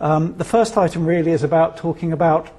Um, 0.00 0.36
the 0.36 0.44
first 0.44 0.76
item 0.76 1.06
really 1.06 1.30
is 1.30 1.44
about 1.44 1.76
talking 1.76 2.12
about 2.12 2.50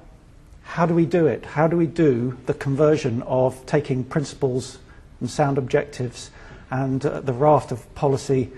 how 0.62 0.86
do 0.86 0.94
we 0.94 1.06
do 1.06 1.26
it? 1.26 1.44
How 1.44 1.68
do 1.68 1.76
we 1.76 1.86
do 1.86 2.36
the 2.46 2.54
conversion 2.54 3.22
of 3.22 3.64
taking 3.66 4.04
principles 4.04 4.78
and 5.20 5.30
sound 5.30 5.58
objectives 5.58 6.30
and 6.70 7.04
uh, 7.04 7.20
the 7.20 7.32
raft 7.32 7.72
of 7.72 7.94
policy 7.94 8.50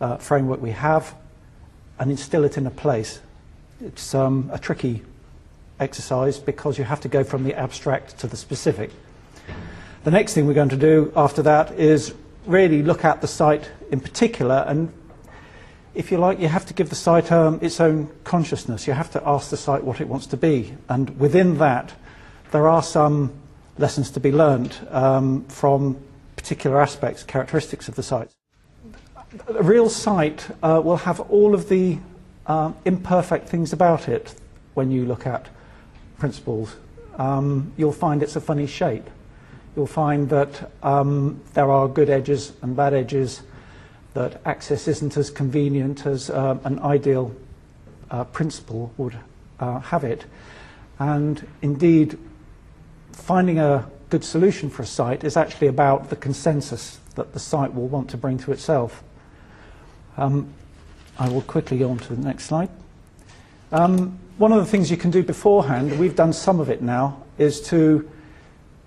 uh, 0.00 0.16
framework 0.16 0.60
we 0.60 0.72
have 0.72 1.14
and 1.98 2.10
instill 2.10 2.44
it 2.44 2.58
in 2.58 2.66
a 2.66 2.70
place? 2.70 3.20
It's 3.80 4.14
um, 4.14 4.50
a 4.52 4.58
tricky 4.58 5.02
exercise 5.78 6.38
because 6.38 6.76
you 6.76 6.84
have 6.84 7.00
to 7.02 7.08
go 7.08 7.24
from 7.24 7.44
the 7.44 7.54
abstract 7.54 8.18
to 8.18 8.26
the 8.26 8.36
specific. 8.36 8.90
The 10.02 10.10
next 10.10 10.34
thing 10.34 10.46
we're 10.46 10.54
going 10.54 10.68
to 10.70 10.76
do 10.76 11.12
after 11.16 11.42
that 11.42 11.72
is 11.72 12.14
really 12.46 12.82
look 12.82 13.04
at 13.04 13.20
the 13.20 13.26
site 13.26 13.70
in 13.90 14.00
particular 14.00 14.64
and 14.66 14.92
if 15.94 16.10
you 16.10 16.18
like, 16.18 16.40
you 16.40 16.48
have 16.48 16.66
to 16.66 16.74
give 16.74 16.90
the 16.90 16.96
site 16.96 17.30
um, 17.30 17.58
its 17.62 17.80
own 17.80 18.10
consciousness. 18.24 18.86
You 18.86 18.94
have 18.94 19.10
to 19.12 19.22
ask 19.26 19.50
the 19.50 19.56
site 19.56 19.84
what 19.84 20.00
it 20.00 20.08
wants 20.08 20.26
to 20.26 20.36
be. 20.36 20.74
And 20.88 21.18
within 21.18 21.58
that, 21.58 21.94
there 22.50 22.68
are 22.68 22.82
some 22.82 23.32
lessons 23.78 24.10
to 24.12 24.20
be 24.20 24.32
learned 24.32 24.76
um, 24.90 25.44
from 25.44 25.96
particular 26.36 26.80
aspects, 26.80 27.22
characteristics 27.22 27.88
of 27.88 27.94
the 27.94 28.02
site. 28.02 28.30
A 29.48 29.62
real 29.62 29.88
site 29.88 30.46
uh, 30.62 30.80
will 30.84 30.98
have 30.98 31.20
all 31.20 31.54
of 31.54 31.68
the 31.68 31.98
um, 32.46 32.76
imperfect 32.84 33.48
things 33.48 33.72
about 33.72 34.08
it 34.08 34.34
when 34.74 34.90
you 34.90 35.06
look 35.06 35.26
at 35.26 35.48
principles. 36.18 36.76
Um, 37.18 37.72
you'll 37.76 37.92
find 37.92 38.22
it's 38.22 38.36
a 38.36 38.40
funny 38.40 38.66
shape. 38.66 39.08
You'll 39.76 39.86
find 39.86 40.28
that 40.28 40.70
um, 40.82 41.40
there 41.54 41.70
are 41.70 41.88
good 41.88 42.10
edges 42.10 42.52
and 42.62 42.76
bad 42.76 42.94
edges 42.94 43.42
that 44.14 44.40
access 44.44 44.88
isn't 44.88 45.16
as 45.16 45.30
convenient 45.30 46.06
as 46.06 46.30
um, 46.30 46.60
an 46.64 46.78
ideal 46.78 47.34
uh, 48.10 48.24
principle 48.24 48.92
would 48.96 49.16
uh, 49.60 49.80
have 49.80 50.04
it. 50.04 50.24
And 50.98 51.46
indeed, 51.62 52.18
finding 53.12 53.58
a 53.58 53.88
good 54.10 54.24
solution 54.24 54.70
for 54.70 54.82
a 54.82 54.86
site 54.86 55.24
is 55.24 55.36
actually 55.36 55.66
about 55.66 56.10
the 56.10 56.16
consensus 56.16 57.00
that 57.16 57.32
the 57.32 57.40
site 57.40 57.74
will 57.74 57.88
want 57.88 58.10
to 58.10 58.16
bring 58.16 58.38
to 58.38 58.52
itself. 58.52 59.02
Um, 60.16 60.52
I 61.18 61.28
will 61.28 61.42
quickly 61.42 61.78
go 61.78 61.90
on 61.90 61.98
to 61.98 62.14
the 62.14 62.22
next 62.22 62.44
slide. 62.44 62.70
Um, 63.72 64.18
one 64.38 64.52
of 64.52 64.58
the 64.58 64.66
things 64.66 64.90
you 64.90 64.96
can 64.96 65.10
do 65.10 65.22
beforehand, 65.22 65.98
we've 65.98 66.16
done 66.16 66.32
some 66.32 66.60
of 66.60 66.68
it 66.68 66.82
now, 66.82 67.22
is 67.38 67.60
to 67.62 68.08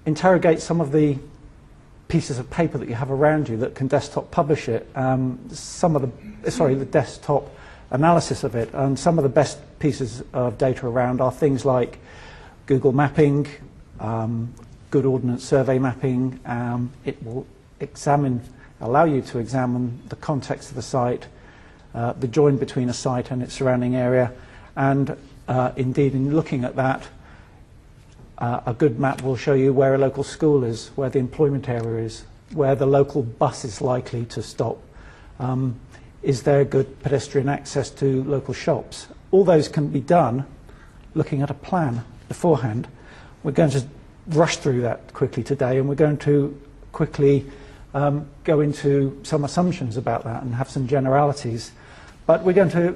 interrogate 0.06 0.62
some 0.62 0.80
of 0.80 0.92
the 0.92 1.18
pieces 2.08 2.40
of 2.40 2.50
paper 2.50 2.78
that 2.78 2.88
you 2.88 2.96
have 2.96 3.12
around 3.12 3.50
you 3.50 3.58
that 3.58 3.76
can 3.76 3.88
desktop 3.88 4.32
publish 4.32 4.70
it. 4.70 4.88
Um, 4.96 5.40
some 5.52 5.96
of 5.96 6.12
the, 6.44 6.52
sorry, 6.52 6.76
the 6.76 6.86
desktop 6.86 7.50
analysis 7.92 8.44
of 8.44 8.56
it, 8.56 8.74
and 8.74 8.98
some 8.98 9.18
of 9.18 9.24
the 9.24 9.30
best 9.30 9.60
pieces 9.80 10.24
of 10.34 10.58
data 10.58 10.88
around 10.88 11.22
are 11.22 11.32
things 11.32 11.66
like 11.66 12.00
Google 12.66 12.92
Mapping, 12.92 13.48
um, 14.00 14.54
Good 14.90 15.06
Ordnance 15.06 15.44
Survey 15.44 15.80
Mapping. 15.80 16.40
Um, 16.46 16.92
it 17.06 17.22
will 17.24 17.46
examine, 17.80 18.42
allow 18.82 19.06
you 19.06 19.22
to 19.22 19.40
examine 19.40 20.02
the 20.10 20.16
context 20.18 20.70
of 20.70 20.76
the 20.76 20.82
site, 20.82 21.28
uh, 21.94 22.14
the 22.14 22.28
join 22.28 22.58
between 22.58 22.90
a 22.90 22.94
site 22.94 23.32
and 23.32 23.42
its 23.42 23.54
surrounding 23.54 23.96
area, 23.96 24.32
and 24.76 25.18
uh, 25.48 25.72
indeed 25.76 26.14
in 26.14 26.36
looking 26.36 26.64
at 26.64 26.76
that, 26.76 27.08
Uh, 28.38 28.62
a 28.68 28.74
good 28.74 29.00
map 29.00 29.24
will 29.24 29.36
show 29.36 29.54
you 29.54 29.74
where 29.74 29.96
a 29.96 29.98
local 29.98 30.24
school 30.24 30.64
is, 30.64 30.90
where 30.96 31.10
the 31.10 31.18
employment 31.18 31.68
area 31.68 32.06
is, 32.06 32.24
where 32.54 32.76
the 32.76 32.86
local 32.86 33.24
bus 33.24 33.66
is 33.66 33.82
likely 33.82 34.26
to 34.26 34.44
stop. 34.44 34.78
Um, 35.40 35.80
is 36.22 36.44
there 36.44 36.64
good 36.64 37.00
pedestrian 37.02 37.50
access 37.50 37.90
to 37.92 38.24
local 38.24 38.54
shops? 38.54 39.08
All 39.32 39.44
those 39.44 39.68
can 39.68 39.88
be 39.88 40.02
done 40.02 40.46
looking 41.16 41.42
at 41.42 41.50
a 41.50 41.56
plan 41.56 42.04
beforehand. 42.28 42.88
We're 43.44 43.52
going 43.52 43.72
to 43.72 43.86
rush 44.28 44.58
through 44.58 44.82
that 44.82 45.14
quickly 45.14 45.44
today 45.44 45.78
and 45.78 45.90
we're 45.90 45.96
going 45.96 46.18
to 46.18 46.60
quickly 46.92 47.46
um, 47.94 48.28
go 48.44 48.62
into 48.62 49.20
some 49.24 49.46
assumptions 49.46 49.98
about 49.98 50.24
that 50.26 50.44
and 50.44 50.54
have 50.54 50.70
some 50.70 50.88
generalities. 50.88 51.72
But 52.26 52.44
we're 52.44 52.54
going 52.54 52.72
to 52.72 52.96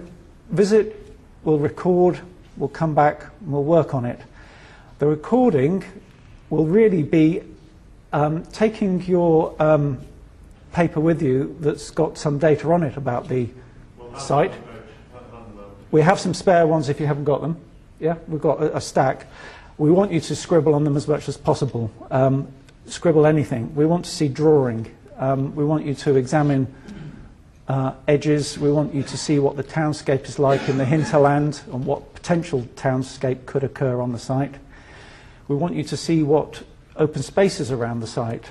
visit, 0.50 1.16
we'll 1.44 1.58
record, 1.58 2.19
we'll 2.58 2.69
come 2.69 2.94
back, 2.94 3.23
and 3.40 3.52
we'll 3.52 3.63
work 3.63 3.96
on 3.96 4.06
it. 4.06 4.19
The 5.01 5.07
recording 5.07 5.84
will 6.51 6.67
really 6.67 7.01
be 7.01 7.41
um, 8.13 8.44
taking 8.44 9.01
your 9.01 9.56
um, 9.59 10.00
paper 10.73 11.00
with 11.00 11.23
you 11.23 11.57
that's 11.59 11.89
got 11.89 12.19
some 12.19 12.38
data 12.38 12.72
on 12.72 12.84
it 12.84 12.97
about 12.97 13.28
the 13.28 13.50
well, 13.97 14.19
site. 14.19 14.53
We 15.90 16.01
have 16.01 16.19
some 16.19 16.35
spare 16.35 16.67
ones 16.67 16.88
if 16.88 17.00
you 17.00 17.07
haven't 17.07 17.23
got 17.23 17.41
them. 17.41 17.57
Yeah, 18.00 18.17
we've 18.28 18.40
got 18.40 18.61
a, 18.61 18.78
a 18.78 18.79
stack. 18.79 19.25
We 19.79 19.90
want 19.90 20.11
you 20.11 20.19
to 20.19 20.35
scribble 20.35 20.75
on 20.75 20.84
them 20.84 20.95
as 20.95 21.07
much 21.07 21.28
as 21.28 21.35
possible. 21.35 21.91
Um, 22.11 22.47
scribble 22.85 23.25
anything. 23.25 23.73
We 23.73 23.88
want 23.88 24.06
to 24.06 24.11
see 24.11 24.28
drawing. 24.28 24.85
Um, 25.17 25.56
we 25.56 25.66
want 25.66 25.84
you 25.84 25.95
to 25.95 26.16
examine 26.16 26.72
uh, 27.67 27.94
edges. 28.07 28.59
We 28.59 28.72
want 28.72 28.94
you 28.94 29.01
to 29.01 29.17
see 29.17 29.40
what 29.40 29.57
the 29.57 29.63
townscape 29.63 30.25
is 30.25 30.38
like 30.38 30.69
in 30.69 30.78
the 30.78 30.85
hinterland 30.85 31.61
and 31.73 31.85
what 31.88 32.13
potential 32.13 32.61
townscape 32.75 33.47
could 33.47 33.63
occur 33.63 34.00
on 34.00 34.11
the 34.11 34.19
site. 34.19 34.53
We 35.51 35.57
want 35.57 35.75
you 35.75 35.84
to 35.84 35.97
see 35.97 36.23
what 36.23 36.63
open 36.95 37.22
spaces 37.22 37.72
around 37.72 38.00
the 38.00 38.07
site, 38.07 38.45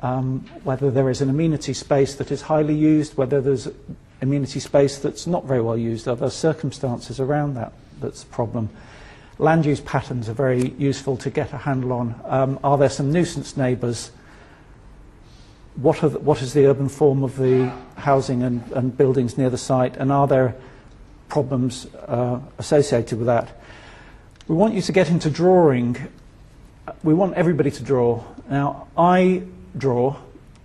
um, 0.00 0.46
whether 0.64 0.90
there 0.90 1.10
is 1.10 1.20
an 1.20 1.28
amenity 1.28 1.74
space 1.74 2.14
that 2.14 2.30
is 2.30 2.40
highly 2.40 2.74
used, 2.74 3.18
whether 3.18 3.42
there's 3.42 3.68
amenity 4.22 4.58
space 4.58 4.96
that's 4.96 5.26
not 5.26 5.44
very 5.44 5.60
well 5.60 5.76
used, 5.76 6.08
are 6.08 6.16
there 6.16 6.30
circumstances 6.30 7.20
around 7.20 7.52
that 7.56 7.74
that's 8.00 8.22
a 8.22 8.26
problem. 8.28 8.70
Land 9.36 9.66
use 9.66 9.80
patterns 9.80 10.26
are 10.30 10.32
very 10.32 10.70
useful 10.78 11.18
to 11.18 11.28
get 11.28 11.52
a 11.52 11.58
handle 11.58 11.92
on. 11.92 12.18
Um, 12.24 12.58
are 12.64 12.78
there 12.78 12.88
some 12.88 13.12
nuisance 13.12 13.58
neighbours? 13.58 14.10
What, 15.76 16.00
the, 16.00 16.08
what 16.18 16.40
is 16.40 16.54
the 16.54 16.64
urban 16.64 16.88
form 16.88 17.22
of 17.22 17.36
the 17.36 17.70
housing 17.96 18.42
and, 18.42 18.64
and 18.72 18.96
buildings 18.96 19.36
near 19.36 19.50
the 19.50 19.58
site? 19.58 19.98
And 19.98 20.10
are 20.10 20.26
there 20.26 20.54
problems 21.28 21.88
uh, 22.06 22.40
associated 22.56 23.18
with 23.18 23.26
that? 23.26 23.60
We 24.46 24.54
want 24.54 24.72
you 24.72 24.80
to 24.80 24.92
get 24.92 25.10
into 25.10 25.28
drawing 25.28 26.08
we 27.02 27.14
want 27.14 27.34
everybody 27.34 27.70
to 27.70 27.82
draw. 27.82 28.22
Now, 28.48 28.88
I 28.96 29.42
draw. 29.76 30.16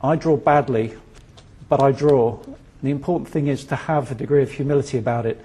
I 0.01 0.15
draw 0.15 0.37
badly, 0.37 0.93
but 1.69 1.81
I 1.81 1.91
draw. 1.91 2.39
The 2.81 2.91
important 2.91 3.29
thing 3.29 3.47
is 3.47 3.65
to 3.65 3.75
have 3.75 4.11
a 4.11 4.15
degree 4.15 4.43
of 4.43 4.51
humility 4.51 4.97
about 4.97 5.25
it 5.25 5.43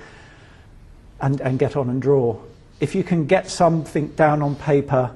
and, 1.21 1.41
and 1.41 1.59
get 1.59 1.77
on 1.77 1.89
and 1.89 2.03
draw. 2.03 2.41
If 2.81 2.95
you 2.95 3.05
can 3.05 3.27
get 3.27 3.49
something 3.49 4.09
down 4.09 4.43
on 4.43 4.57
paper, 4.57 5.15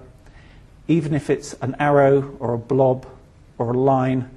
even 0.89 1.15
if 1.15 1.31
it's 1.31 1.55
an 1.55 1.77
arrow 1.79 2.37
or 2.39 2.55
a 2.55 2.59
blob 2.59 3.07
or 3.59 3.73
a 3.73 3.79
line, 3.79 4.31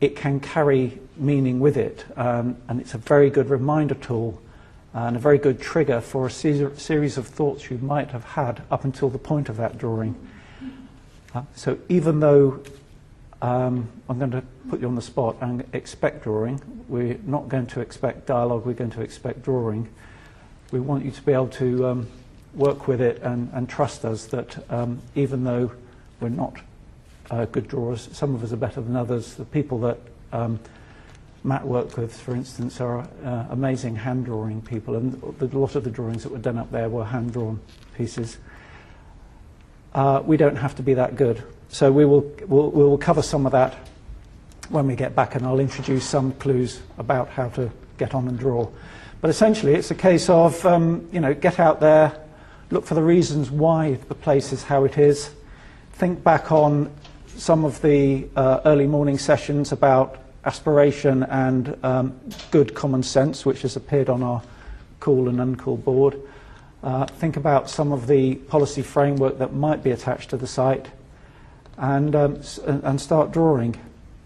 it 0.00 0.16
can 0.16 0.40
carry 0.40 0.98
meaning 1.16 1.60
with 1.60 1.76
it. 1.76 2.04
Um, 2.16 2.56
and 2.68 2.80
it's 2.80 2.94
a 2.94 2.98
very 2.98 3.30
good 3.30 3.48
reminder 3.48 3.94
tool 3.94 4.40
and 4.92 5.16
a 5.16 5.18
very 5.18 5.38
good 5.38 5.60
trigger 5.60 6.00
for 6.00 6.26
a 6.26 6.30
series 6.30 7.18
of 7.18 7.26
thoughts 7.26 7.70
you 7.70 7.78
might 7.78 8.10
have 8.12 8.24
had 8.24 8.62
up 8.70 8.84
until 8.84 9.08
the 9.08 9.18
point 9.18 9.48
of 9.48 9.56
that 9.56 9.76
drawing. 9.76 10.14
So 11.54 11.78
even 11.88 12.20
though 12.20 12.60
um, 13.42 13.88
I'm 14.08 14.18
going 14.18 14.30
to 14.30 14.42
put 14.68 14.80
you 14.80 14.86
on 14.86 14.94
the 14.94 15.02
spot 15.02 15.36
and 15.40 15.64
expect 15.72 16.24
drawing, 16.24 16.60
we're 16.88 17.18
not 17.24 17.48
going 17.48 17.66
to 17.68 17.80
expect 17.80 18.26
dialogue, 18.26 18.64
we're 18.64 18.74
going 18.74 18.90
to 18.92 19.02
expect 19.02 19.42
drawing. 19.42 19.88
We 20.70 20.80
want 20.80 21.04
you 21.04 21.10
to 21.10 21.22
be 21.22 21.32
able 21.32 21.48
to 21.48 21.86
um, 21.86 22.08
work 22.54 22.86
with 22.86 23.00
it 23.00 23.20
and, 23.22 23.50
and 23.52 23.68
trust 23.68 24.04
us 24.04 24.26
that 24.26 24.70
um, 24.70 25.00
even 25.14 25.44
though 25.44 25.72
we're 26.20 26.28
not 26.28 26.56
uh, 27.30 27.46
good 27.46 27.68
drawers, 27.68 28.08
some 28.12 28.34
of 28.34 28.42
us 28.44 28.52
are 28.52 28.56
better 28.56 28.80
than 28.80 28.96
others. 28.96 29.34
The 29.34 29.44
people 29.44 29.78
that 29.80 29.98
um, 30.32 30.60
Matt 31.42 31.66
worked 31.66 31.96
with, 31.98 32.18
for 32.18 32.34
instance, 32.34 32.80
are 32.80 33.00
uh, 33.24 33.46
amazing 33.50 33.96
hand 33.96 34.24
drawing 34.24 34.62
people, 34.62 34.96
and 34.96 35.20
a 35.40 35.58
lot 35.58 35.74
of 35.74 35.84
the 35.84 35.90
drawings 35.90 36.22
that 36.22 36.32
were 36.32 36.38
done 36.38 36.58
up 36.58 36.70
there 36.70 36.88
were 36.88 37.04
hand 37.04 37.32
drawn 37.32 37.60
pieces 37.96 38.38
uh, 39.94 40.22
we 40.24 40.36
don't 40.36 40.56
have 40.56 40.74
to 40.76 40.82
be 40.82 40.94
that 40.94 41.16
good. 41.16 41.42
So 41.68 41.90
we 41.90 42.04
will, 42.04 42.20
we'll, 42.46 42.70
we 42.70 42.84
will 42.84 42.98
cover 42.98 43.22
some 43.22 43.46
of 43.46 43.52
that 43.52 43.74
when 44.68 44.86
we 44.86 44.96
get 44.96 45.14
back, 45.14 45.34
and 45.34 45.46
I'll 45.46 45.60
introduce 45.60 46.04
some 46.04 46.32
clues 46.32 46.80
about 46.98 47.28
how 47.28 47.48
to 47.50 47.70
get 47.98 48.14
on 48.14 48.28
and 48.28 48.38
draw. 48.38 48.68
But 49.20 49.30
essentially, 49.30 49.74
it's 49.74 49.90
a 49.90 49.94
case 49.94 50.28
of, 50.28 50.64
um, 50.66 51.08
you 51.12 51.20
know, 51.20 51.34
get 51.34 51.58
out 51.58 51.80
there, 51.80 52.20
look 52.70 52.84
for 52.84 52.94
the 52.94 53.02
reasons 53.02 53.50
why 53.50 53.94
the 54.08 54.14
place 54.14 54.52
is 54.52 54.62
how 54.62 54.84
it 54.84 54.98
is, 54.98 55.30
think 55.92 56.22
back 56.22 56.52
on 56.52 56.90
some 57.36 57.64
of 57.64 57.80
the 57.82 58.26
uh, 58.36 58.60
early 58.64 58.86
morning 58.86 59.18
sessions 59.18 59.72
about 59.72 60.18
aspiration 60.44 61.22
and 61.24 61.76
um, 61.82 62.18
good 62.50 62.74
common 62.74 63.02
sense, 63.02 63.44
which 63.44 63.62
has 63.62 63.76
appeared 63.76 64.08
on 64.08 64.22
our 64.22 64.42
cool 65.00 65.28
and 65.28 65.38
uncool 65.38 65.82
board. 65.82 66.20
uh, 66.84 67.06
think 67.06 67.36
about 67.36 67.70
some 67.70 67.92
of 67.92 68.06
the 68.06 68.34
policy 68.34 68.82
framework 68.82 69.38
that 69.38 69.54
might 69.54 69.82
be 69.82 69.90
attached 69.90 70.30
to 70.30 70.36
the 70.36 70.46
site, 70.46 70.88
and, 71.78 72.14
um, 72.14 72.40
and 72.66 73.00
start 73.00 73.32
drawing. 73.32 73.74